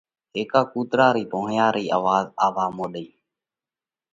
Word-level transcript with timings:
هيڪا 0.35 0.61
ڪُوترا 0.71 1.07
رئہ 1.15 1.29
ڀونهيا 1.31 1.67
رئِي 1.75 1.85
آواز 1.97 2.25
آوَوا 2.45 2.65
مڏئِي۔ 2.77 3.07